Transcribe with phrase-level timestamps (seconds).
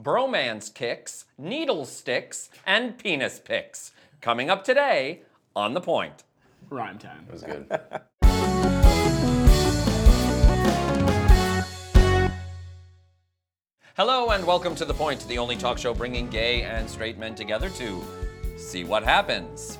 [0.00, 3.92] bromance kicks, needle sticks, and penis pics.
[4.20, 5.22] Coming up today
[5.56, 6.22] on The Point.
[6.70, 7.26] Rhyme time.
[7.26, 7.66] That was good.
[13.96, 17.34] Hello and welcome to The Point, the only talk show bringing gay and straight men
[17.34, 18.00] together to
[18.56, 19.78] see what happens.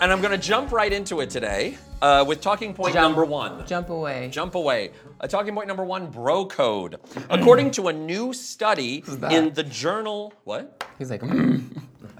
[0.00, 3.14] And I'm going to jump right into it today uh, with talking point Jump.
[3.14, 3.64] number one.
[3.66, 4.28] Jump away.
[4.32, 4.90] Jump away.
[5.20, 6.98] Uh, talking point number one bro code.
[7.30, 10.32] According to a new study in the journal.
[10.44, 10.84] What?
[10.98, 11.62] He's like, mm.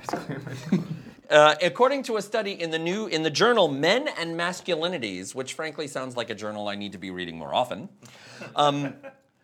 [1.30, 5.54] Uh, according to a study in the new in the journal Men and Masculinities, which
[5.54, 7.88] frankly sounds like a journal I need to be reading more often,
[8.54, 8.92] um,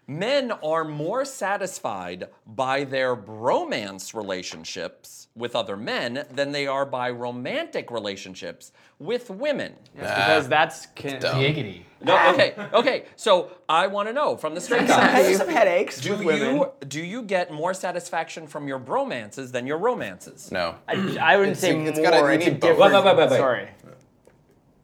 [0.08, 7.10] men are more satisfied by their bromance relationships with other men than they are by
[7.10, 9.74] romantic relationships with women.
[9.94, 11.20] Because that's can.
[11.20, 11.82] Giggity.
[12.00, 13.04] No, okay, okay.
[13.16, 16.56] So I want to know from the straight I have some headaches Do with women.
[16.56, 20.50] you do you get more satisfaction from your bromances than your romances?
[20.50, 20.76] No.
[20.88, 22.10] I, I wouldn't It's- say it's more.
[22.10, 22.70] gotta- you it's a need both.
[22.78, 22.92] different.
[22.94, 23.36] Wait, wait, wait, wait.
[23.36, 23.68] Sorry.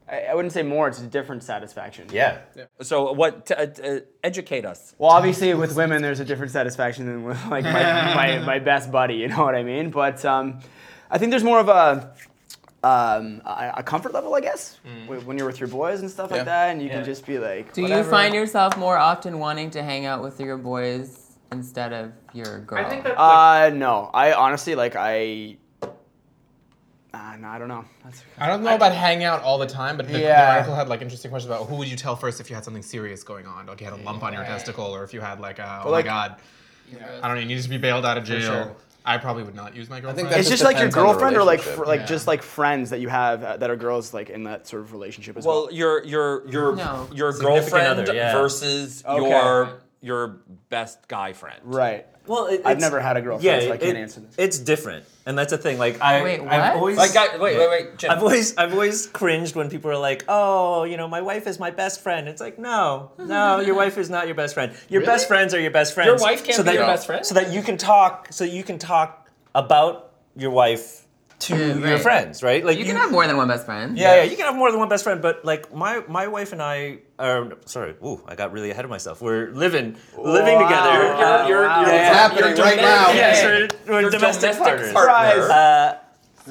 [0.08, 0.86] I, I wouldn't say more.
[0.88, 2.08] It's a different satisfaction.
[2.12, 2.40] Yeah.
[2.82, 3.46] So what?
[3.46, 4.94] T- uh, uh, educate us.
[4.98, 7.70] Well, obviously, with women, there's a different satisfaction than with like my,
[8.14, 9.14] my, my best buddy.
[9.16, 9.90] You know what I mean?
[9.90, 10.60] But um,
[11.10, 12.12] I think there's more of a
[12.86, 16.30] um, a, a comfort level, I guess, wh- when you're with your boys and stuff
[16.30, 16.36] Yeah.
[16.36, 16.96] like that, and you Yeah.
[16.96, 20.38] can just be like, Do you find yourself more often wanting to hang out with
[20.38, 22.84] your boys instead of your girl?
[22.84, 24.10] I think that Uh, no.
[24.12, 25.56] I honestly like I.
[27.14, 27.84] Uh, no, I don't know.
[28.02, 30.88] That's, I don't know about hang out all the time, but the, the article had
[30.88, 33.46] like interesting questions about who would you tell first if you had something serious going
[33.46, 35.82] on, like you had a lump on your testicle, or if you had like a
[35.84, 36.36] oh like- my god,
[37.22, 38.40] I don't know, you need to be bailed out of jail.
[38.40, 38.76] sure.
[39.06, 40.30] I probably would not use my girlfriend.
[40.30, 41.76] that it's just just like your depends on the girlfriend or like relationship.
[41.84, 42.06] fr- like Yeah.
[42.06, 44.92] just like friends that you have uh, that are girls like in that sort of
[44.92, 45.72] relationship as Well, well.
[45.74, 47.06] your your your No.
[47.12, 48.32] your girlfriend other, yeah.
[48.32, 49.28] versus Okay.
[49.28, 51.58] your your best guy friend.
[51.64, 52.06] Right.
[52.26, 54.34] Well, it, I've it's- never had a girlfriend, Yeah, so I can't it- answer this.
[54.38, 55.78] It's different, and that's the thing.
[55.78, 56.52] Like I, Wait, what?
[56.52, 58.10] I've always, Like, guy, wait, wait, wait, Jim.
[58.10, 61.58] I've always, I've always cringed when people are like, "Oh, you know, my wife is
[61.58, 64.72] my best friend." It's like, no, no, your wife is not your best friend.
[64.88, 66.08] Your best friends are your best friends.
[66.08, 67.24] Your wife can't so be that, your best friend?
[67.26, 71.03] So that you can talk, so you can talk about your wife
[71.48, 72.64] to Yeah, your friends, right?
[72.64, 73.96] Like you can have more than one best friend.
[73.98, 76.52] Yeah, yeah, you can have more than one best friend, but like my my wife
[76.52, 79.20] and I are sorry, ooh, I got really ahead of myself.
[79.20, 80.68] We're living living Wow.
[80.68, 80.92] together.
[80.94, 81.80] You're, Uh, you're, wow.
[81.80, 83.12] you're, It's you're happening right domestic- now.
[83.12, 83.48] yes, Yeah.
[83.48, 84.88] we're, we're Your domestic, partners.
[84.88, 85.50] Surprise.
[85.50, 85.98] Uh,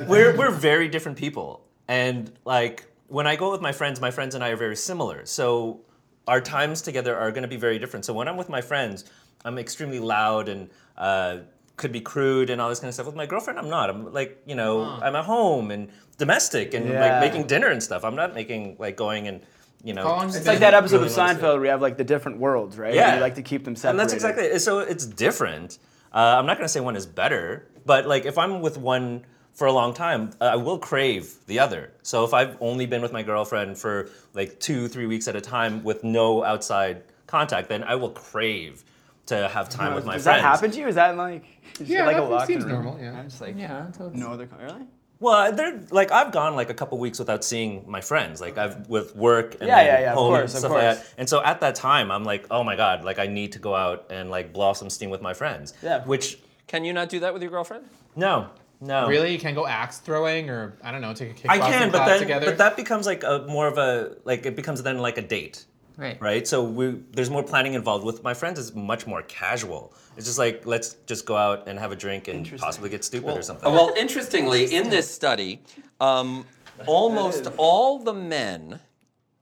[0.08, 4.34] we're we're very different people, and like when I go with my friends, my friends
[4.36, 5.26] and I are very similar.
[5.26, 5.82] So
[6.28, 8.06] our times together are going to be very different.
[8.06, 9.06] So when I'm with my friends,
[9.46, 11.38] I'm extremely loud and uh,
[11.84, 13.06] could be crude and all this kind of stuff.
[13.06, 13.90] With my girlfriend, I'm not.
[13.92, 14.74] I'm like you know,
[15.06, 17.06] I'm at home and domestic and Yeah.
[17.06, 18.04] like making dinner and stuff.
[18.04, 19.42] I'm not making like going and
[19.84, 20.04] you know.
[20.04, 22.40] How long's like that episode really of wanna Seinfeld where you have like the different
[22.40, 22.94] worlds, right?
[22.96, 23.10] Yeah.
[23.10, 23.92] And you like to keep them separate.
[23.92, 24.60] And that's exactly it.
[24.62, 25.78] So it's different.
[26.14, 29.26] Uh, I'm not going to say one is better, but like if I'm with one
[29.52, 31.92] for a long time, uh, I will crave the other.
[32.04, 35.42] So if I've only been with my girlfriend for like two, three weeks at a
[35.42, 38.84] time with no outside contact, then I will crave
[39.28, 40.24] to have time with my friends.
[40.24, 40.42] Does friends.
[40.44, 40.88] that happen to you?
[40.88, 41.44] Is that like
[41.78, 42.74] just Yeah, like a that lock seems room?
[42.74, 43.18] normal, yeah.
[43.18, 44.20] I'm just like Yeah, totally.
[44.20, 44.50] no other.
[44.62, 44.86] Really?
[45.20, 48.42] Well, they're like I've gone like a couple weeks without seeing my friends.
[48.42, 50.72] Like I've with work and Yeah, then yeah, yeah, of home course, and of stuff
[50.72, 50.98] like course.
[50.98, 51.14] that.
[51.18, 53.74] And so at that time, I'm like, oh my god, like I need to go
[53.74, 55.74] out and like blow some steam with my friends.
[55.82, 56.04] Yeah.
[56.04, 57.86] Which Can you not do that with your girlfriend?
[58.18, 58.50] no,
[58.82, 59.08] no.
[59.08, 61.92] Really, you can't go axe throwing or I don't know, take a kickboxing I can,
[61.92, 62.46] but class then together.
[62.48, 65.64] but that becomes like a more of a like it becomes then like a date,
[65.98, 66.20] Right.
[66.20, 66.48] right?
[66.48, 68.04] So we there's more planning involved.
[68.06, 69.94] With my friends, it's much more casual.
[70.18, 73.38] It's just like let's just go out and have a drink and possibly get stupid
[73.38, 73.72] or something.
[73.72, 75.62] Well, interestingly, in this study,
[76.02, 76.46] um,
[76.88, 78.80] almost all the men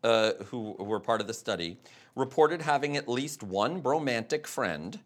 [0.04, 1.78] uh, who were part of the study
[2.16, 5.00] reported having at least one bromantic friend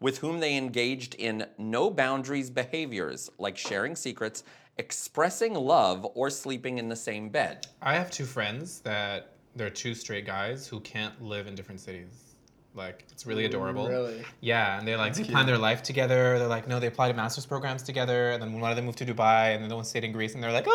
[0.00, 4.42] with whom they engaged in no boundaries behaviors like sharing secrets,
[4.76, 7.66] expressing love, or sleeping in the same bed.
[7.80, 12.34] I have two friends that they're two straight guys who can't live in different cities.
[12.74, 13.86] Like it's really adorable.
[13.88, 14.22] really?
[14.40, 16.38] Yeah, and they like they plan their life together.
[16.38, 18.96] They're like, no, they apply to master's programs together, and then one of them moved
[18.98, 20.70] to Dubai, and then the other one stayed in Greece, and they're like, oh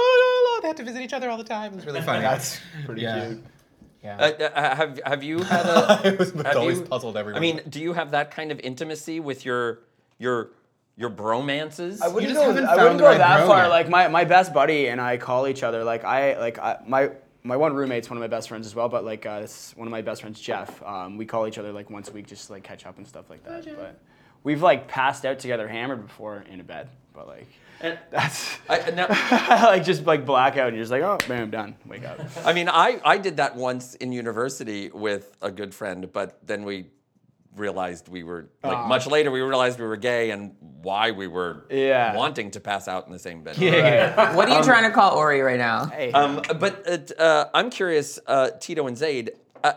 [0.54, 1.74] no, no, they have to visit each other all the time.
[1.74, 2.22] It's really funny.
[2.22, 3.26] That's pretty Yeah.
[3.26, 3.44] cute.
[4.04, 4.18] yeah.
[4.18, 6.02] Uh, uh, have have you had a?
[6.06, 7.40] I was have always you- puzzled everyone.
[7.40, 9.80] I mean, do you have that kind of intimacy with your
[10.20, 10.52] your
[10.98, 12.00] your bromances?
[12.04, 12.48] I wouldn't just go.
[12.54, 13.64] haven't I wouldn't the go right that far.
[13.64, 13.68] yet.
[13.70, 15.84] Like my, my best buddy and I call each other.
[15.84, 17.10] Like I like I, my
[17.48, 18.90] my one roommate's one of my best friends as well.
[18.90, 20.82] But like uh, this one of my best friends, Jeff.
[20.84, 23.08] Um, we call each other like once a week just to like catch up and
[23.08, 23.66] stuff like that.
[23.76, 24.00] But
[24.44, 26.90] we've like passed out together, hammered before in a bed.
[27.14, 27.48] But like
[27.82, 29.08] And- that's I, now,
[29.68, 32.20] like just like blackout and you're just like oh bam done wake up.
[32.46, 36.64] I mean, I, I did that once in university with a good friend, but then
[36.64, 36.88] we
[37.60, 41.66] realized we were like much later we realized we were gay and why we were
[41.70, 42.16] Yeah.
[42.16, 43.58] wanting to pass out in the same bed.
[44.36, 45.86] What are you trying to call Ori right now?
[45.88, 46.12] Hey.
[46.12, 46.88] Um, but
[47.20, 49.32] uh, uh, I'm curious, uh, Tito and Zaid,
[49.64, 49.74] uh,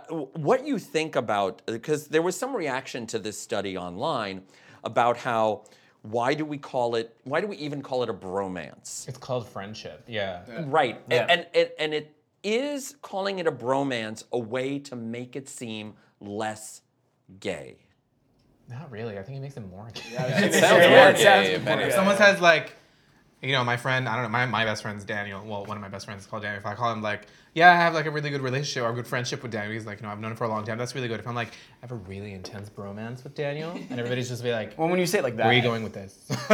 [0.48, 4.42] what you think about because there was some reaction to this study online
[4.84, 5.64] about how
[6.02, 9.08] why do we call it why do we even call it a bromance?
[9.08, 10.04] It's called friendship.
[10.06, 10.42] Yeah.
[10.66, 11.26] Right, Yeah.
[11.28, 15.94] and, and and it is calling it a bromance a way to make it seem
[16.20, 16.82] less
[17.38, 17.76] gay.
[18.68, 19.18] Not really.
[19.18, 19.88] I think it makes it more.
[19.94, 20.02] gay.
[20.46, 21.80] It sounds it more sounds gay, if more.
[21.80, 22.72] If someone says like,
[23.42, 25.42] you know, my friend, I don't know, my, my best friend's Daniel.
[25.44, 26.60] Well, one of my best friends is called Daniel.
[26.60, 28.94] If I call him like, yeah, I have like a really good relationship or a
[28.94, 30.78] good friendship with Daniel, he's like, you know, I've known him for a long time.
[30.78, 31.18] That's really good.
[31.18, 34.52] If I'm like, I have a really intense bromance with Daniel, and everybody's just be
[34.52, 36.16] like, well, when you say it like that, where are you going with this?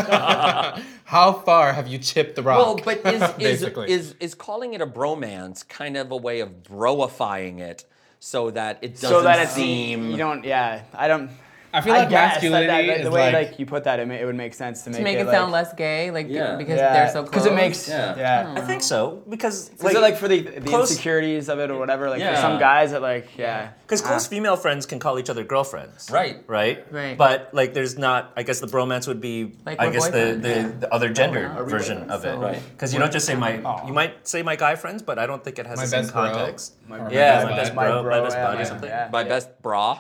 [1.04, 2.58] How far have you chipped the rock?
[2.58, 3.90] Well, but is is, Basically.
[3.90, 7.84] is is calling it a bromance kind of a way of broifying it
[8.26, 10.42] so that it doesn't so that seem you don't.
[10.44, 11.30] Yeah, I don't.
[11.74, 14.00] I feel like guess, masculinity that, that, is the way like, like, you put that,
[14.00, 16.10] it, ma- it would make sense to make To make it like, sound less gay,
[16.10, 16.56] like Yeah.
[16.56, 17.30] because yeah, they're so close.
[17.30, 18.16] Because it makes Yeah.
[18.16, 18.54] yeah.
[18.56, 21.78] I think so because Is it like for the, the close- insecurities of it or
[21.78, 22.08] whatever?
[22.08, 22.34] Like Yeah.
[22.34, 23.70] for some guys that like yeah.
[23.82, 24.30] Because close Ah.
[24.30, 26.10] female friends can call each other girlfriends.
[26.10, 26.42] Right.
[26.46, 26.90] Right.
[26.92, 27.16] Right.
[27.16, 28.32] But like, there's not.
[28.36, 29.52] I guess the bromance would be.
[29.64, 30.42] Like I guess the, boyfriends.
[30.42, 32.34] the, the other gender Are we version of it.
[32.34, 32.60] So- Right.
[32.72, 33.56] Because you don't just say my.
[33.86, 36.00] You might say my guy friends, but I don't think it has My the same
[36.02, 36.30] best bro.
[36.30, 36.74] context.
[36.88, 38.88] My yeah, my best bro, my best yeah, bud, or something.
[38.88, 39.08] yeah.
[39.12, 39.98] my best bra.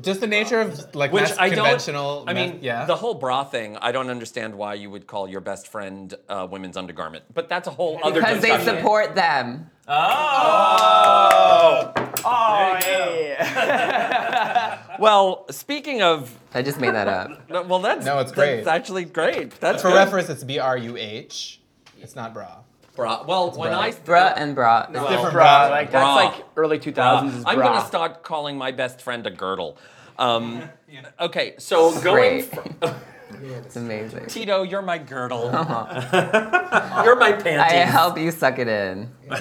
[0.00, 1.56] Just the nature of like Which mas- I don't.
[1.64, 2.24] conventional.
[2.26, 2.84] I mean, mes- yeah.
[2.84, 3.76] the whole bra thing.
[3.78, 7.68] I don't understand why you would call your best friend uh, women's undergarment, but that's
[7.68, 9.70] a whole other because they support them.
[9.88, 11.92] Oh.
[12.24, 13.36] Oh, hey.
[14.98, 17.48] Well, speaking of, I just made that up.
[17.66, 18.56] well, that's No, it's great.
[18.56, 19.52] That's actually great.
[19.58, 19.94] That's For good.
[19.94, 21.58] reference, it's B R U H.
[22.02, 22.58] It's not bra.
[23.00, 23.24] Bra.
[23.26, 23.80] Well, when bra.
[23.80, 24.86] I Bruh and bra.
[24.92, 25.76] Well, different bra, bra.
[25.76, 26.00] like Bra.
[26.00, 27.38] that's like early 2000s.
[27.38, 29.76] is I'm gonna start calling my best friend a girdle.
[30.18, 30.62] Um,
[31.20, 32.12] Okay, so going.
[32.14, 32.44] Great.
[32.46, 32.86] fr-
[33.42, 34.26] It's amazing.
[34.26, 35.44] Tito, you're my girdle.
[35.44, 37.58] you're my panties.
[37.60, 39.08] I help you suck it in.
[39.30, 39.38] Is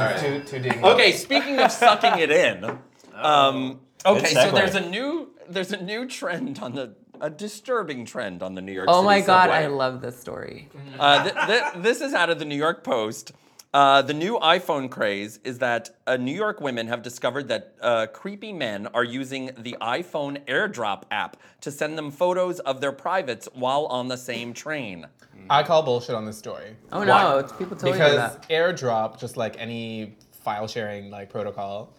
[0.00, 0.84] it too too digging?
[0.84, 2.78] Okay, speaking of sucking it in,
[3.14, 8.42] um, okay, so there's a new there's a new trend on the a disturbing trend
[8.42, 8.96] on the New York Times.
[8.96, 9.64] Oh City my god, subway.
[9.64, 10.68] I love this story.
[10.98, 13.32] Uh, th- th- this is out of the New York Post.
[13.72, 18.06] Uh, the new iPhone craze is that uh, New York women have discovered that uh,
[18.12, 23.48] creepy men are using the iPhone AirDrop app to send them photos of their privates
[23.54, 25.06] while on the same train.
[25.48, 26.76] I call bullshit on this story.
[26.92, 27.06] Oh Why?
[27.06, 28.48] no, it's people told you because that.
[28.50, 31.94] AirDrop, just like any file sharing like protocol,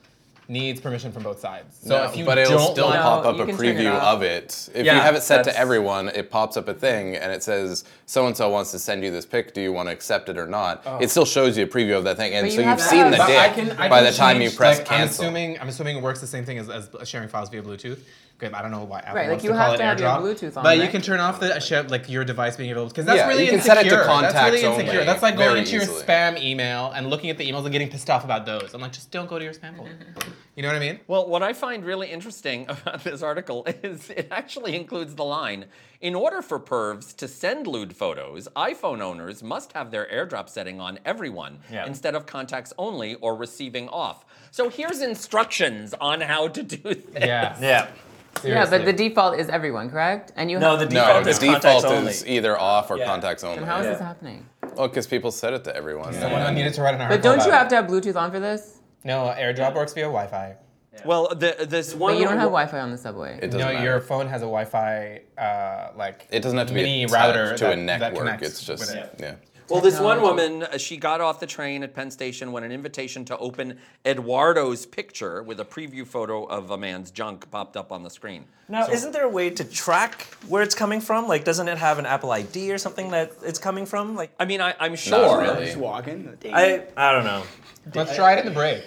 [0.49, 1.77] needs permission from both sides.
[1.83, 3.57] So No, if you but it'll don't still want, pop No, up you a can
[3.57, 4.03] turn it preview off.
[4.15, 4.69] of it.
[4.73, 7.31] If Yeah, you have it set to that's- everyone, it pops up a thing and
[7.31, 9.53] it says so and so wants to send you this pic.
[9.53, 10.83] Do you want to accept it or not?
[10.85, 10.97] Oh.
[10.99, 12.85] It still shows you a preview of that thing, and But so you have you've
[12.87, 14.57] to seen have- the But dick I can, I by can the time you change,
[14.57, 15.25] press like, cancel.
[15.25, 17.99] I'm assuming I'm assuming it works the same thing as, as sharing files via Bluetooth.
[18.39, 19.85] Good, I don't know why Apple Right, like wants you to have call to it
[19.85, 20.21] have your AirDrop.
[20.21, 20.91] Bluetooth on, but you right?
[20.91, 23.49] can turn off the share, like your device being able because that's Yeah, really you
[23.51, 23.75] can insecure.
[23.75, 24.91] set it to that's contacts really insecure.
[24.91, 26.03] only That's like going very into your easily.
[26.03, 28.73] spam email and looking at the emails and getting pissed off about those.
[28.73, 29.91] I'm like, just don't go to your spam folder.
[30.55, 30.99] You know what I mean?
[31.07, 35.65] Well, what I find really interesting about this article is it actually includes the line
[36.01, 40.79] In order for pervs to send lewd photos, iPhone owners must have their airdrop setting
[40.81, 41.85] on everyone Yeah.
[41.85, 44.25] instead of contacts only or receiving off.
[44.51, 47.05] So here's instructions on how to do this.
[47.19, 47.57] Yeah.
[47.61, 47.87] Yeah.
[48.43, 50.33] Yeah, but the default is everyone, correct?
[50.35, 52.11] And you No, have, the no, default the is contacts default only.
[52.11, 53.05] is either off or Yeah.
[53.05, 53.57] contacts only.
[53.59, 53.91] and how is Yeah.
[53.93, 54.45] this happening?
[54.75, 56.13] Oh, because people set it to everyone.
[56.13, 57.17] Someone needed to write an article.
[57.17, 58.79] But don't you about have to have Bluetooth on for this?
[59.03, 59.07] It.
[59.07, 60.55] No, AirDrop works via Wi-Fi.
[61.05, 62.13] Well, the, this one.
[62.13, 63.39] But you don't have Wi-Fi on the subway.
[63.41, 63.83] It doesn't No, matter.
[63.83, 67.57] your phone has a Wi-Fi uh, like it doesn't have to be mini attached router
[67.57, 68.13] to that, a network.
[68.13, 69.15] That connects it's just with it.
[69.19, 69.35] yeah.
[69.73, 72.71] Well, this one woman, uh, she got off the train at Penn Station when an
[72.71, 77.91] invitation to open Eduardo's picture with a preview photo of a man's junk popped up
[77.91, 78.45] on the screen.
[78.69, 81.27] Now, isn't there a way to track where it's coming from?
[81.27, 84.15] Like, doesn't it have an Apple ID or something that it's coming from?
[84.15, 85.41] Like, I mean, I, I'm sure.
[85.41, 85.65] really.
[85.65, 86.37] Just walking.
[86.53, 87.41] I I don't know.
[87.95, 88.83] Let's try it in the break.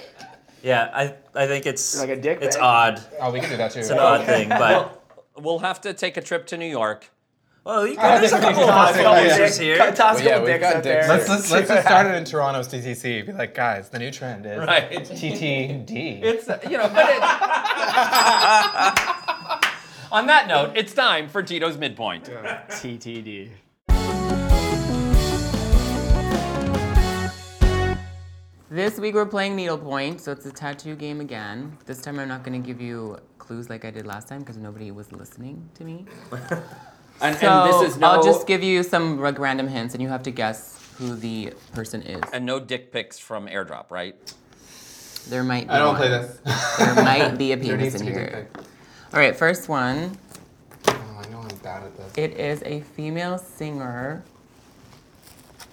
[0.62, 2.62] Yeah, I I think it's Like a dick It's pic?
[2.64, 3.02] odd.
[3.21, 3.81] Oh, we can do that too.
[3.81, 5.02] It's an odd thing, but
[5.38, 7.11] We'll have to take a trip to New York.
[7.66, 9.28] Well, you got, there's a couple of Toss it couple there.
[9.37, 9.76] pictures here.
[9.92, 11.06] Toss a Well, yeah, couple we've dicks got out dicks.
[11.06, 11.16] there.
[11.16, 13.26] Let's let's, let's just start it in Toronto's TTC.
[13.26, 14.90] Be like, guys, the new trend is Right.
[14.92, 16.23] TTD.
[16.23, 17.20] It's, uh, you know, but it,
[20.12, 22.30] On that note, it's time for Tito's midpoint.
[22.70, 23.50] TTD.
[28.68, 31.76] This week we're playing needlepoint, so it's a tattoo game again.
[31.87, 34.56] This time I'm not going to give you clues like I did last time because
[34.56, 36.04] nobody was listening to me.
[37.20, 40.02] And, So and this is no, I'll just give you some like, random hints, and
[40.02, 42.23] you have to guess who the person is.
[42.32, 44.14] and no dick pics from AirDrop, right?
[45.28, 45.96] There might be I don't one.
[45.96, 46.38] play this.
[46.78, 48.49] There might be a There penis in here.
[49.12, 50.16] All right, first one.
[50.88, 52.12] Oh, I know I'm bad at this.
[52.16, 54.23] It is a female singer.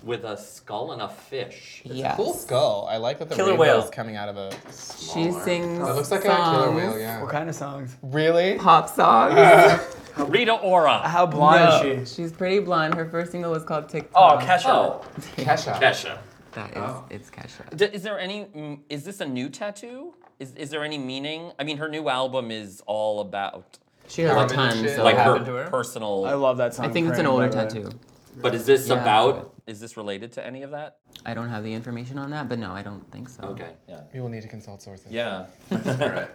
[0.03, 1.81] With a skull and a fish.
[1.85, 2.17] yes.
[2.17, 2.87] Cool skull.
[2.91, 3.83] I like that the Killer rainbow whale.
[3.83, 4.51] is coming out of a.
[4.69, 6.99] She sings It looks like a songs, killer whale.
[6.99, 7.21] Yeah.
[7.21, 7.95] What kind of songs?
[8.01, 8.55] Really?
[8.57, 9.79] pop songs.
[10.17, 10.99] Rita Ora.
[11.07, 12.15] How blonde No, is she?
[12.23, 12.93] She's pretty blonde.
[12.93, 14.11] Her first single was called TikTok.
[14.15, 14.59] Oh, TikTok.
[14.61, 14.69] Kesha.
[14.69, 15.05] Oh,
[15.37, 15.79] Kesha.
[15.79, 16.17] Kesha.
[16.53, 17.05] That is, Oh.
[17.09, 17.75] it's Kesha.
[17.75, 18.79] D- Is there any?
[18.89, 20.13] Is this a new tattoo?
[20.39, 21.51] Is is there any meaning?
[21.59, 24.87] I mean, her new album is all about She has a Carbon ton.
[24.89, 25.69] So like her, to her?
[25.69, 26.25] personal.
[26.25, 26.85] I love that song.
[26.85, 27.83] I think it's an older by the way.
[27.85, 27.97] tattoo.
[28.41, 29.01] but is this Yeah.
[29.01, 29.53] about?
[29.65, 30.97] Is this related to any of that?
[31.25, 33.43] I don't have the information on that, but no, I don't think so.
[33.43, 33.71] Okay.
[33.87, 34.01] Yeah.
[34.13, 35.07] We will need to consult sources.
[35.09, 35.45] Yeah.
[35.71, 36.27] All right.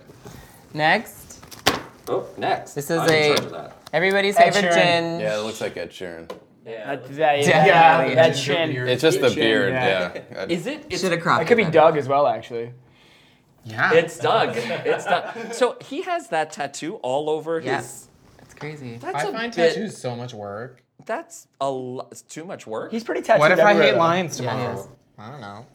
[0.74, 1.37] Next,
[2.08, 2.74] Oh, next.
[2.74, 3.76] This is I'm in a- charge of that.
[3.92, 4.74] everybody's Ed favorite Sheeran.
[4.74, 5.20] gin.
[5.20, 6.30] Yeah, it looks like Ed Sheeran.
[6.66, 6.96] Yeah.
[6.96, 7.66] That, that, uh, Yeah.
[7.66, 8.14] yeah, Yeah.
[8.14, 8.70] that chin.
[8.88, 9.72] It's just the beard.
[9.72, 10.12] yeah.
[10.32, 10.46] Yeah.
[10.48, 10.84] Is it?
[10.90, 11.72] It's, Should have cropped That could be it.
[11.72, 12.72] Doug as well, actually.
[13.64, 13.92] Yeah.
[13.94, 14.54] it's Doug.
[14.56, 15.52] It's Doug.
[15.52, 17.66] So he has that tattoo all over his.
[17.66, 18.08] Yes.
[18.42, 18.96] It's crazy.
[18.96, 20.82] That's I a find bit, tattoos so much work.
[21.06, 22.08] That's a lot.
[22.10, 22.90] It's too much work.
[22.90, 23.98] He's pretty tattooed What if I everywhere, hate though.
[23.98, 24.80] lions Yeah, he tomorrow?
[24.80, 24.88] is.
[25.20, 25.66] I don't know.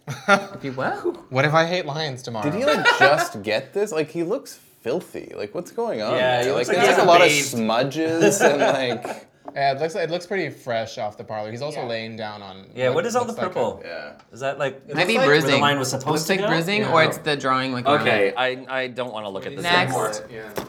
[0.55, 0.93] If you what?
[1.31, 2.49] what if I hate lions tomorrow?
[2.49, 3.91] Did he like just get this?
[3.91, 5.33] Like he looks filthy.
[5.35, 6.13] Like what's going on?
[6.13, 6.53] Yeah, there?
[6.53, 8.59] like like there's he like a lot of smudges and
[9.05, 9.27] like.
[9.55, 11.51] Yeah, it looks it looks pretty fresh off the parlor.
[11.51, 11.87] He's also Yeah.
[11.87, 12.65] laying down on.
[12.75, 13.81] Yeah, what is all the looks like a- purple?
[13.85, 14.13] Yeah.
[14.31, 15.51] Is that like Might be like where bruising.
[15.51, 16.47] the line was supposed looks to like go?
[16.47, 16.91] bruising, Yeah.
[16.93, 17.85] or it's the drawing like.
[17.85, 18.33] Okay, it.
[18.37, 19.91] I I don't want to look at this Next.
[19.93, 20.11] anymore.
[20.31, 20.63] Yeah.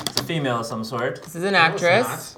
[0.00, 1.22] It's a female of some sort.
[1.22, 2.36] This is an No, it's actress.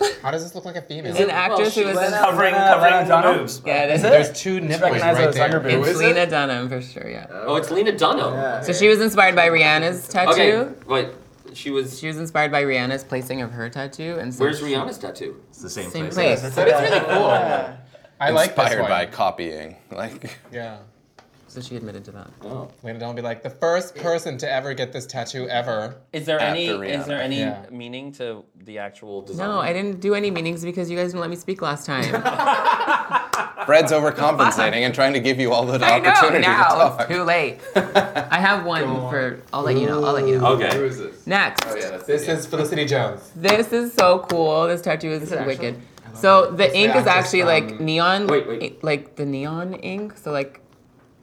[0.00, 0.12] Not.
[0.22, 1.12] How does this look like a female?
[1.12, 2.14] It's an actress she who was went in.
[2.14, 3.38] out- Covering, Lena- covering Lena Dunham?
[3.38, 3.62] boobs.
[3.64, 4.02] Yeah, it is.
[4.02, 5.48] There's two nipples recognize right those there.
[5.48, 5.64] underboobs.
[5.66, 6.30] It's Who is Lena it?
[6.30, 7.08] Dunham for sure.
[7.08, 7.26] Yeah.
[7.30, 8.64] Oh, it's Lena Dunham.
[8.64, 10.30] So she was inspired by Rihanna's tattoo.
[10.32, 11.08] Okay, wait.
[11.52, 11.98] She was.
[11.98, 15.40] She was inspired by Rihanna's placing of her tattoo, and so Where's Rihanna's tattoo?
[15.48, 15.92] It's the same, place.
[15.92, 16.40] Same place.
[16.40, 16.54] place.
[16.54, 17.26] But it's really cool.
[18.20, 18.90] I like this Inspired one.
[18.90, 19.76] by copying.
[19.90, 20.38] Like.
[20.52, 20.78] Yeah.
[21.50, 22.30] So she admitted to that.
[22.42, 22.68] Oh.
[22.84, 25.96] Lena Dunham will be like the first person to ever get this tattoo ever.
[26.12, 26.70] Is there any?
[26.70, 27.22] After Is there Rihanna.
[27.22, 27.62] any Yeah.
[27.72, 29.48] meaning to the actual design?
[29.48, 32.04] No, I didn't do any meetings because you guys didn't let me speak last time.
[33.66, 36.68] Fred's overcompensating and trying to give you all the I know opportunity to now.
[36.68, 37.00] talk.
[37.00, 37.58] It's too late.
[37.74, 39.40] I have one for.
[39.52, 40.04] I'll let you know.
[40.04, 40.46] I'll let you know.
[40.54, 40.72] Okay.
[40.76, 41.26] Who is this?
[41.26, 41.66] Next.
[41.66, 43.30] Oh yeah, that's This is Felicity Jones.
[43.34, 44.68] This is so cool.
[44.68, 45.80] This tattoo is, it wicked.
[46.14, 48.26] So the the ink is actress actually like from- neon.
[48.28, 48.62] Wait, wait.
[48.62, 50.16] i- Like the neon ink.
[50.16, 50.60] So like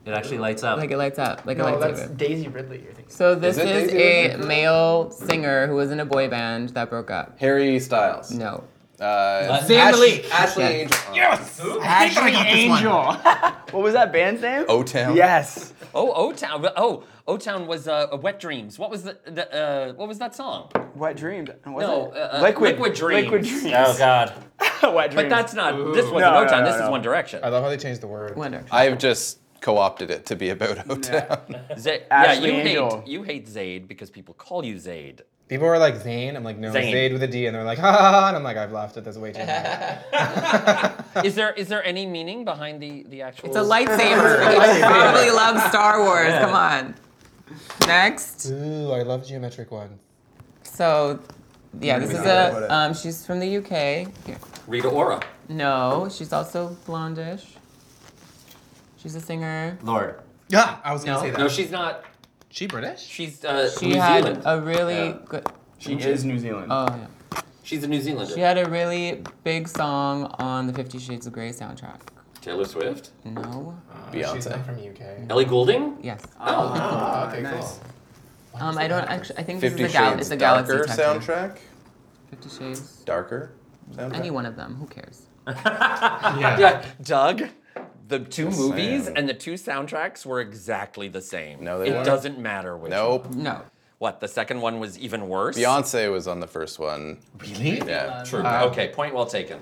[0.07, 0.77] It actually lights up.
[0.77, 2.07] like it lights up like a No, that's.
[2.11, 2.77] Daisy Ridley.
[2.83, 3.13] You're thinking.
[3.13, 4.47] So this Is it is, Daisy a Ridley?
[4.47, 7.37] male singer who was in a boy band that broke up.
[7.39, 8.31] Harry Styles.
[8.31, 8.63] No.
[8.99, 10.33] Uh, Zayn Ash- Malik.
[10.33, 10.69] Ashley Yeah.
[10.69, 10.97] Angel.
[11.13, 11.61] Yes.
[11.83, 13.13] Ashley Angel.
[13.71, 14.65] what was that band's name?
[14.67, 15.15] O Town.
[15.15, 15.73] Yes.
[15.93, 16.65] Oh, O Town.
[16.75, 18.79] Oh, O Town was uh, Wet Dreams.
[18.79, 20.71] What was the, the uh, what was that song?
[20.95, 21.49] Wet Dreams.
[21.65, 22.17] Was No, it?
[22.17, 22.71] uh, uh, Liquid.
[22.71, 23.23] Liquid Dreams.
[23.25, 23.73] Liquid Dreams.
[23.75, 24.33] oh God.
[24.83, 25.15] Wet Dreams.
[25.15, 25.75] But that's not.
[25.93, 26.63] This wasn't No, O Town.
[26.63, 26.91] no, this no, is no.
[26.91, 27.41] One Direction.
[27.43, 28.35] I love how they changed the word.
[28.35, 28.65] Wonder.
[28.71, 31.63] I've just co-opted it to be about O Town.
[31.77, 32.99] Z- yeah, you Angel.
[33.01, 35.23] hate you hate Zayd because people call you Zayd.
[35.47, 36.35] People are like Zayn.
[36.35, 36.91] I'm like no, Zayn.
[36.91, 38.97] Zayd with a D, and they're like ha ha ha, and I'm like I've laughed
[38.97, 41.25] at this way too much.
[41.25, 43.47] is there is there any meaning behind the the actual?
[43.47, 44.75] It's a lightsaber.
[44.75, 46.33] you probably love Star Wars.
[46.39, 46.95] Come on.
[47.87, 48.47] Next.
[48.49, 49.99] Ooh, I love geometric ones.
[50.63, 51.19] So,
[51.79, 52.67] yeah, this is a.
[52.73, 54.13] Um, she's from the UK.
[54.25, 54.37] Here.
[54.67, 55.21] Rita Ora.
[55.49, 57.45] No, she's also blondish.
[58.97, 59.77] She's a singer.
[59.83, 60.21] Lorde.
[60.49, 61.23] Yeah, I was gonna No.
[61.23, 61.39] say that.
[61.39, 62.03] No, she's not.
[62.49, 63.01] she British?
[63.05, 64.43] She's uh, She New had Zealand.
[64.45, 65.17] a really Yeah.
[65.25, 65.47] good.
[65.77, 66.67] She is New Zealand.
[66.71, 67.41] Oh yeah.
[67.63, 68.33] She's a New Zealander.
[68.33, 71.99] She had a really big song on the Fifty Shades of Grey soundtrack.
[72.41, 73.09] Taylor Swift.
[73.25, 73.77] No.
[74.13, 74.49] She's Beyonce.
[74.51, 75.29] not from UK.
[75.29, 75.97] Ellie Goulding.
[76.01, 76.21] Yes.
[76.39, 76.73] Oh.
[76.75, 77.79] Oh, okay, nice.
[78.53, 78.61] cool.
[78.61, 79.37] Um, I don't actually.
[79.39, 80.09] I think this Fifty is a gal.
[80.11, 81.01] Shades It's a galaxy Darker tattoo.
[81.19, 81.57] soundtrack.
[82.29, 82.79] Fifty Shades.
[83.05, 83.51] Darker
[83.91, 84.15] soundtrack.
[84.15, 84.75] Any one of them.
[84.75, 85.23] Who cares?
[85.47, 86.57] Yeah.
[86.59, 87.43] Yeah, Doug.
[88.07, 89.17] The two Just movies saying.
[89.17, 91.63] and the two soundtracks were exactly the same.
[91.63, 92.05] No, they it weren't.
[92.05, 92.89] doesn't matter which.
[92.91, 93.29] Nope.
[93.31, 93.61] No.
[93.99, 94.19] What?
[94.21, 95.57] The second one was even worse.
[95.57, 97.17] Beyonce was on the first one.
[97.39, 97.79] Really?
[97.79, 98.23] Yeah.
[98.25, 98.43] True.
[98.43, 98.89] Uh, okay.
[98.89, 99.59] Point well taken.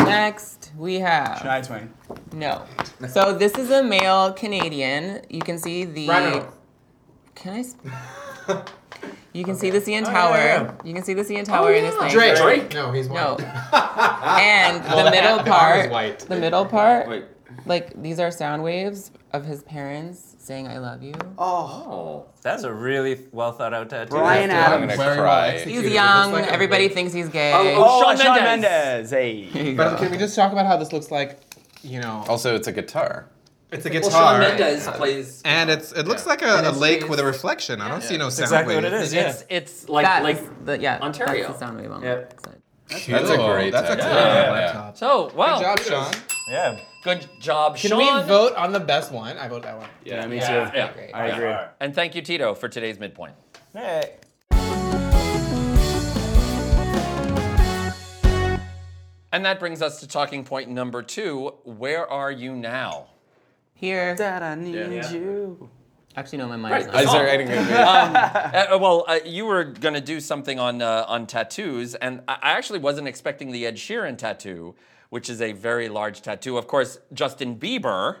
[0.00, 1.38] Next we have.
[1.38, 1.92] Shania Twain.
[2.32, 2.62] No.
[3.08, 5.22] So this is a male Canadian.
[5.28, 6.08] You can see the.
[6.08, 6.46] Ryan
[7.34, 7.62] Can I?
[7.62, 7.86] Sp-
[9.32, 10.36] you can see the CN yeah, Tower.
[10.36, 10.72] yeah.
[10.84, 12.10] You can see the CN Tower in his thing.
[12.10, 12.36] Drake.
[12.36, 12.74] Drake?
[12.74, 13.20] No, he's white.
[13.20, 13.34] No.
[13.34, 13.40] white.
[14.40, 15.90] And Well, the the middle hat- the part.
[15.90, 16.18] white.
[16.20, 17.08] The middle part.
[17.08, 17.24] Wait.
[17.66, 21.44] Like these are sound waves of his parents saying "I love you." Oh.
[21.46, 22.26] oh.
[22.42, 24.10] That's a really well thought out tattoo.
[24.10, 24.80] Bryan I'm Adams.
[24.92, 25.48] gonna Very well cry.
[25.48, 25.82] executed.
[25.82, 26.32] He's It young.
[26.32, 27.52] looks like a Everybody big- thinks he's gay.
[27.52, 29.10] Oh, Oh, oh Shawn Shawn Mendes.
[29.10, 29.10] Mendes.
[29.10, 29.74] Hey.
[29.76, 31.38] But can we just talk about how this looks like,
[31.82, 33.26] you know, Also, it's a guitar.
[33.70, 34.10] it's a Well, guitar.
[34.10, 35.42] Shawn Mendes plays.
[35.44, 36.30] And it's it looks Yeah.
[36.30, 37.80] like a, a it's lake with a reflection.
[37.80, 38.94] I don't see no sound exactly what waves.
[38.94, 39.14] it is.
[39.14, 39.28] Yeah.
[39.28, 40.64] It's it's like that's like.
[40.66, 40.98] the yeah.
[41.02, 41.42] Ontario.
[41.48, 42.14] That's the sound wave on Yeah.
[42.14, 42.56] the side.
[43.08, 44.02] That's a great That's a tattoo.
[44.02, 44.50] cool Yeah, yeah.
[44.50, 44.96] laptop.
[44.96, 45.58] So wow.
[45.58, 46.22] Good job, Sean.
[46.50, 46.80] Yeah.
[47.02, 47.98] Good job, Can Sean.
[48.22, 49.38] we vote on the best one?
[49.38, 49.88] I vote that one.
[50.04, 50.44] Yeah, me too.
[50.44, 50.92] yeah.
[50.92, 51.10] Great.
[51.14, 51.36] I Yeah.
[51.36, 51.54] agree.
[51.80, 53.34] And thank you, Tito, for today's midpoint.
[53.72, 54.16] Hey.
[59.32, 61.54] And that brings us to talking point number two.
[61.64, 63.06] Where are you now?
[63.74, 64.14] Here.
[64.16, 65.10] That I need Yeah.
[65.10, 65.70] you.
[66.16, 67.12] Actually, no, my mind is Is not.
[67.12, 67.56] there anything?
[67.70, 72.34] Uh, well, uh, you were going to do something on uh, on tattoos, and I
[72.42, 74.74] I actually wasn't expecting the Ed Sheeran tattoo,
[75.10, 76.56] which is a very large tattoo.
[76.56, 78.16] Of course, Justin Bieber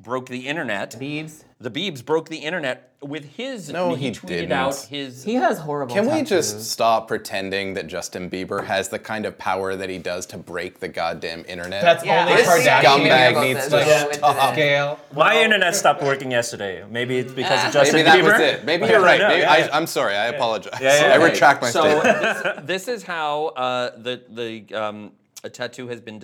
[0.00, 0.92] broke the internet.
[0.92, 1.44] Beebs.
[1.60, 3.70] The Biebs broke the internet with his.
[3.70, 4.52] No, he tweeted didn't.
[4.52, 5.24] out his.
[5.24, 9.38] He has horrible Can we just stop pretending that Justin Bieber has the kind of
[9.38, 11.82] power that he does to break the goddamn internet?
[11.82, 12.82] That's Yeah, only I think Kardashian.
[12.82, 14.52] scumbag about needs to Yeah, with stop.
[14.54, 15.00] Scale.
[15.14, 16.84] My internet stopped working yesterday.
[16.90, 18.04] Maybe it's because of Justin Bieber.
[18.04, 18.32] Maybe that Bieber.
[18.32, 18.64] was it.
[18.64, 19.20] Maybe you're right.
[19.20, 19.68] Maybe, yeah, yeah.
[19.72, 20.16] I, I'm sorry.
[20.16, 20.78] I apologize.
[20.80, 21.24] Yeah, yeah, I yeah.
[21.24, 22.66] retract my so statement.
[22.66, 25.12] this, this is how uh, the the um,
[25.44, 26.20] a tattoo has been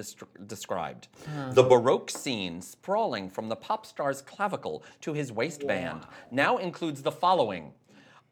[0.47, 1.09] described.
[1.53, 6.01] The baroque scene sprawling from the pop star's clavicle to his waistband
[6.31, 7.73] now includes the following: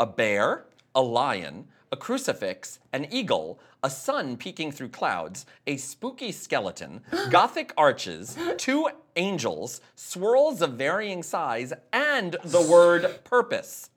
[0.00, 0.64] a bear,
[0.94, 7.72] a lion, a crucifix, an eagle, a sun peeking through clouds, a spooky skeleton, gothic
[7.76, 13.90] arches, two angels, swirls of varying size, and the word purpose.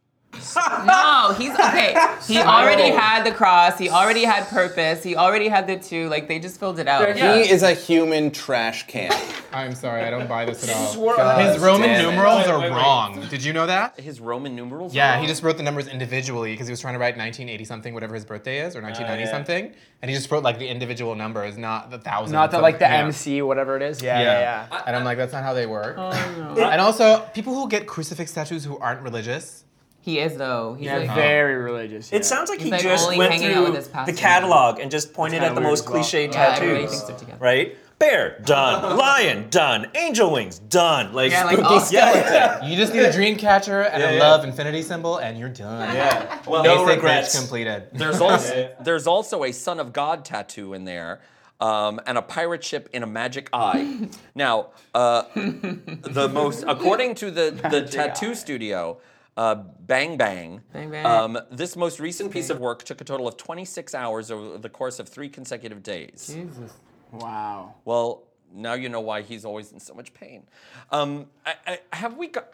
[0.85, 1.95] No, he's okay.
[2.27, 3.77] He already had the cross.
[3.77, 5.03] He already had purpose.
[5.03, 6.07] He already had the two.
[6.09, 7.15] Like they just filled it out.
[7.15, 7.35] Yeah.
[7.35, 9.11] He is a human trash can.
[9.53, 11.15] I'm sorry, I don't buy this at all.
[11.17, 12.09] God His Roman damn it.
[12.09, 13.25] numerals are wrong.
[13.29, 13.99] Did you know that?
[13.99, 14.93] His Roman numerals.
[14.93, 17.93] Yeah, he just wrote the numbers individually because he was trying to write 1980 something,
[17.93, 19.31] whatever his birthday is, or 1990 yeah.
[19.31, 22.31] something, and he just wrote like the individual numbers, not the thousands.
[22.31, 23.05] Not the like the yeah.
[23.05, 24.01] MC, whatever it is.
[24.01, 24.83] Yeah, yeah, yeah.
[24.87, 25.95] And I'm like, that's not how they work.
[25.97, 26.11] Oh,
[26.57, 29.65] and also, people who get crucifix tattoos who aren't religious.
[30.01, 30.73] He is though.
[30.73, 32.11] He's Yeah, like, very religious.
[32.11, 34.79] It sounds like He's he like just went hanging out through with his the catalog
[34.79, 35.93] and just pointed at the most well.
[35.93, 37.03] cliche Yeah, tattoos.
[37.03, 37.37] thinks together.
[37.39, 37.77] Right?
[37.99, 38.97] Bear, done.
[39.05, 39.91] Lion, done.
[39.93, 41.13] Angel wings, done.
[41.13, 42.67] Like, Yeah, like spooky all- skeleton.
[42.71, 44.19] You just need a dream catcher and Yeah, a yeah.
[44.19, 45.93] love infinity symbol, and you're done.
[45.95, 46.39] Yeah.
[46.47, 47.37] Well, Basic no regrets.
[47.37, 47.89] completed.
[47.93, 51.21] There's also there's also a Son of God tattoo in there,
[51.59, 54.09] um, and a pirate ship in a magic eye.
[54.33, 58.97] now, uh, the most according to the the tattoo studio.
[59.37, 60.61] Uh, bang bang.
[60.73, 61.05] Bang Bang.
[61.05, 64.69] Um, this most recent piece of work took a total of 26 hours over the
[64.69, 66.31] course of three consecutive days.
[66.33, 66.73] Jesus.
[67.13, 67.75] Wow.
[67.85, 70.43] Well, now you know why he's always in so much pain.
[70.91, 72.53] Um, I, I, have we got?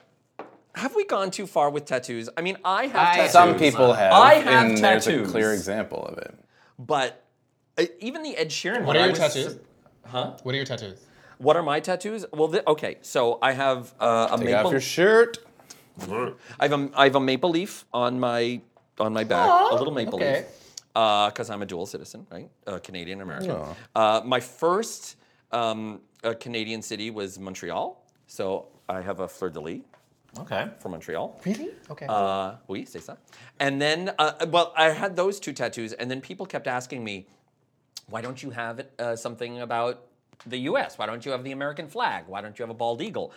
[0.76, 2.30] Have we gone too far with tattoos?
[2.38, 3.32] I mean, I have I- tattoos.
[3.32, 4.14] Some people have.
[4.14, 6.36] I have and there's a clear example of it.
[6.78, 7.24] but
[7.80, 8.98] uh, even the Ed Sheeran What one.
[8.98, 9.60] are I your was- tattoos?
[10.06, 10.38] Huh?
[10.44, 11.04] What are your tattoos?
[11.40, 12.26] What are my tattoos?
[12.32, 12.98] Well, th- okay.
[13.02, 14.68] So I have uh, a Take maple.
[14.68, 15.40] off your shirt.
[16.60, 18.62] I have a I have a maple leaf on my
[19.00, 20.38] on my back, a little maple okay.
[20.38, 20.46] leaf,
[20.94, 22.50] because I'm a dual citizen, right?
[22.66, 23.58] Uh, Canadian American.
[23.96, 25.18] Uh, my first
[25.52, 29.82] um, uh, Canadian city was Montreal, so I have a fleur de lis
[30.40, 30.68] Okay.
[30.80, 31.40] for Montreal.
[31.46, 31.72] Really?
[31.90, 32.06] Okay.
[32.08, 33.18] Uh, oui, c'est ça.
[33.60, 37.26] And then, uh, well, I had those two tattoos, and then people kept asking me,
[38.10, 40.04] why don't you have uh, something about
[40.46, 40.98] the U.S.?
[40.98, 42.26] Why don't you have the American flag?
[42.28, 43.32] Why don't you have a bald eagle?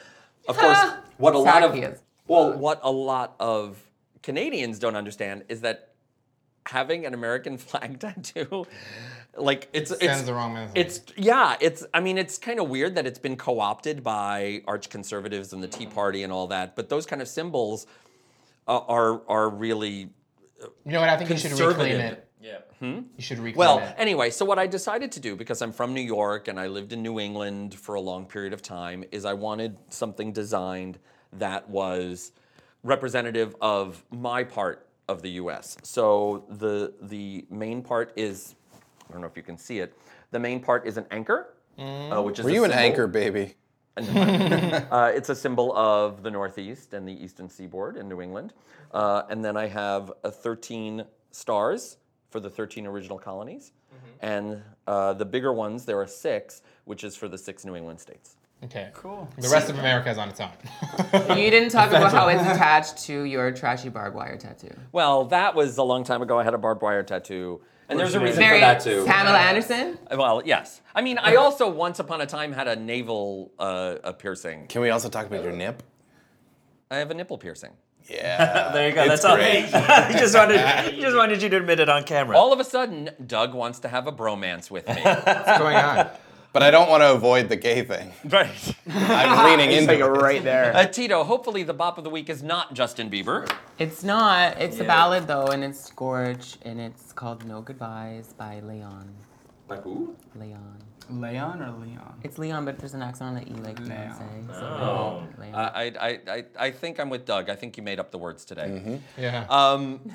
[0.47, 0.79] Of course,
[1.17, 2.01] what a lot of he is.
[2.31, 3.83] Well, uh, what a lot of
[4.23, 5.91] Canadians don't understand is that
[6.67, 8.67] having an American flag tattoo,
[9.37, 10.77] like it's it's the wrong message.
[10.77, 14.91] it's yeah, it's I mean it's kind of weird that it's been co-opted by arch
[14.91, 15.95] conservatives and the Tea mm-hmm.
[15.95, 17.87] Party and all that, but those kind of symbols
[18.69, 20.11] uh, are are really
[20.63, 21.09] uh, you know what?
[21.09, 22.27] I think you should reclaim it.
[22.41, 22.59] Yeah.
[22.79, 23.01] Hmm?
[23.17, 23.95] You should reclaim well, it.
[23.99, 26.95] anyway, so what I decided to do, because I'm from New York and I lived
[26.95, 30.99] in New England for a long period of time, is I wanted something designed
[31.35, 32.33] that was
[32.83, 35.77] representative of my part of the U.S.
[35.83, 38.55] So the the main part is,
[39.09, 39.97] I don't know if you can see it.
[40.31, 43.55] The main part is an anchor, uh, which is Were a you an anchor, baby?
[43.97, 48.55] Uh, it's a symbol of the Northeast and the Eastern Seaboard in New England.
[48.93, 51.99] Uh, and then I have uh, 13 stars
[52.31, 53.73] for the 13 original colonies.
[54.21, 58.01] And uh, the bigger ones, there are six, which is for the six New England
[58.01, 58.37] states.
[58.65, 58.91] Okay.
[58.93, 59.29] Cool.
[59.39, 60.51] The rest of America is on its own.
[61.37, 64.75] You didn't talk about how it's attached to your trashy barbed wire tattoo.
[64.93, 66.39] Well, that was a long time ago.
[66.39, 67.63] I had a barbed wire tattoo.
[67.89, 69.05] And there's a reason Very for that too.
[69.07, 69.99] Pamela Anderson.
[70.17, 70.81] Well, yes.
[70.95, 74.67] I mean, I also once upon a time had a navel uh, a piercing.
[74.69, 75.83] Can we also talk about your nip?
[76.91, 77.73] I have a nipple piercing.
[78.09, 78.71] Yeah.
[78.73, 79.03] There you go.
[79.03, 79.37] It's That's all.
[79.37, 79.65] great.
[80.13, 80.61] he just wanted.
[80.93, 82.37] He just wanted you to admit it on camera.
[82.37, 85.01] All of a sudden, Doug wants to have a bromance with me.
[85.03, 86.11] What's going on?
[86.53, 88.13] But I don't want to avoid the gay thing.
[88.25, 88.75] right.
[88.89, 90.21] I'm leaning It's into like it.
[90.21, 90.75] right there.
[90.75, 93.49] Uh, Tito, hopefully the bop of the week is not Justin Bieber.
[93.79, 94.61] It's not.
[94.61, 99.09] It's a ballad though, and it's Scorch, and it's called No Goodbyes by Leon.
[99.69, 100.17] By who?
[100.35, 100.79] Leon.
[101.09, 102.21] Leon or Leon?
[102.23, 103.91] It's Leon, but there's an accent on the E, like Leon.
[103.91, 104.55] Beyonce.
[104.55, 105.23] So Oh.
[105.41, 105.55] Leon.
[105.55, 107.49] Uh, I, I, I, I think I'm with Doug.
[107.51, 109.01] I think you made up the words today.
[109.19, 109.45] Yeah.
[109.49, 110.01] Um,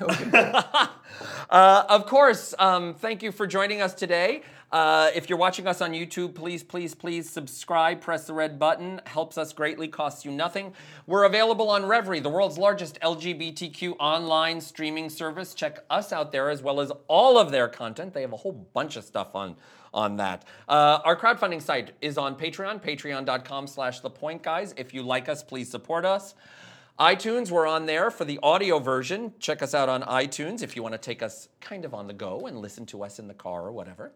[1.50, 4.42] uh, of course, um, thank you for joining us today.
[4.76, 7.98] Uh, if you're watching us on YouTube, please, please, please subscribe.
[7.98, 9.00] Press the red button.
[9.06, 10.74] Helps us greatly, costs you nothing.
[11.06, 15.54] We're available on Revry, the world's largest LGBTQ online streaming service.
[15.54, 18.12] Check us out there as well as all of their content.
[18.12, 19.56] They have a whole bunch of stuff on
[19.94, 20.44] on that.
[20.68, 24.74] Uh, our crowdfunding site is on Patreon, patreon.com slash the point guys.
[24.76, 26.34] If you like us, please support us.
[26.98, 29.34] iTunes, we're on there for the audio version.
[29.38, 32.14] Check us out on iTunes if you want to take us kind of on the
[32.14, 34.12] go and listen to us in the car or whatever.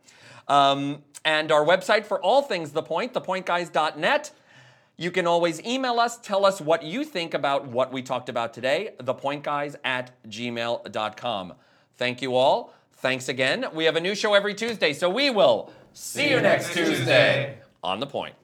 [0.49, 4.31] Um, and our website for all things The Point, thepointguys.net.
[4.97, 8.55] You can always email us, tell us what you think about what we talked about
[8.55, 11.55] today, thepointguys at gmail.com.
[11.99, 12.73] Thank you all.
[12.95, 13.67] Thanks again.
[13.75, 18.01] We have a new show every Tuesday, so we will see you next Tuesday on
[18.01, 18.35] The Point.